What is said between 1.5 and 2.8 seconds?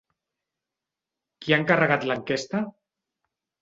ha encarregat l'enquesta?